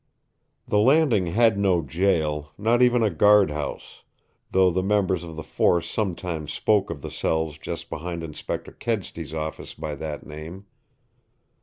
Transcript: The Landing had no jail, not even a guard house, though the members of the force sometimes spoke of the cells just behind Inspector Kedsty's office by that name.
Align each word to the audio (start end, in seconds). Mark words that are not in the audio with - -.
The 0.67 0.79
Landing 0.79 1.27
had 1.27 1.59
no 1.59 1.83
jail, 1.83 2.49
not 2.57 2.81
even 2.81 3.03
a 3.03 3.11
guard 3.11 3.51
house, 3.51 4.01
though 4.49 4.71
the 4.71 4.81
members 4.81 5.23
of 5.23 5.35
the 5.35 5.43
force 5.43 5.87
sometimes 5.87 6.51
spoke 6.51 6.89
of 6.89 7.03
the 7.03 7.11
cells 7.11 7.59
just 7.59 7.87
behind 7.87 8.23
Inspector 8.23 8.71
Kedsty's 8.79 9.35
office 9.35 9.75
by 9.75 9.93
that 9.93 10.25
name. 10.25 10.65